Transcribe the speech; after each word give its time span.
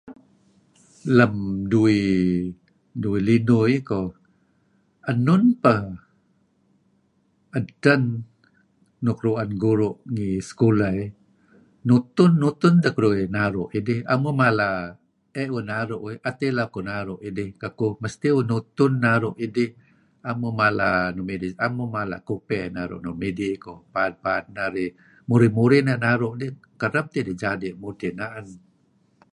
Lem 1.17 1.33
duih 1.71 2.07
duih 3.01 3.23
linuh 3.27 3.65
ih 3.75 3.83
ko 3.89 3.99
enun 5.11 5.43
peh 5.63 5.83
edten 7.57 8.03
nuk 9.05 9.19
ru'en 9.25 9.49
guru' 9.63 9.95
ngi 10.13 10.29
sekulah 10.49 10.93
ih 11.03 11.11
nutun-nutun 11.87 12.75
teh 12.83 12.93
keduih 12.95 13.25
naru' 13.35 13.67
idih, 13.79 13.99
am 14.13 14.21
uih 14.29 14.37
mala 14.41 14.69
die' 15.35 15.51
uih 15.55 15.65
naru' 15.71 16.01
dih 16.05 16.17
da'et 16.23 16.39
ileh 16.49 16.67
kuh 16.73 16.85
naru' 16.89 17.19
dih, 17.37 17.49
mesti 18.03 18.27
uih 18.35 18.47
nutun 18.51 18.93
naru' 19.05 19.33
idih 19.45 19.69
'am 20.27 20.39
uih 20.47 20.55
mala 20.59 20.89
'am 21.11 21.73
uih 21.81 21.89
mala 21.95 22.17
kupey 22.27 22.65
naru' 22.77 22.99
nuk 23.05 23.17
midih 23.21 23.53
paad-paad 23.93 24.43
narih 24.57 24.89
murih-muruh 25.29 25.81
narih 25.85 26.03
naru' 26.05 26.33
dih 26.41 26.51
kereb 26.81 27.05
tidih 27.13 27.35
jadi' 27.43 27.73
mudtih 27.81 28.13
na'en. 28.19 28.47